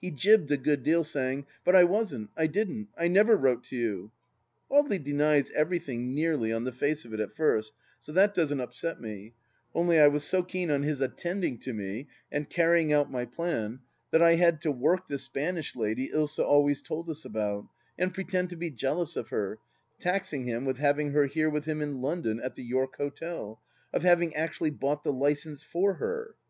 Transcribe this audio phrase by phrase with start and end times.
[0.00, 3.76] He jibbed a good deal, saying," But I wasn't, I didn't, I never wrote to
[3.76, 4.12] you
[4.68, 8.62] 1" Audely denies everything nearly on the face of it at first, so that doesn't
[8.62, 9.34] upset me,
[9.74, 13.80] only I was so keen on his attending to me and carrying out my plan
[14.10, 17.66] that I had to work the Spanish lady Ilsa always told us about,
[17.98, 19.58] and pretend to be jealous of her,
[19.98, 23.60] taxing him with having her here with him in London, at the York Hotel—
[23.92, 26.36] of having actually bought the licence for her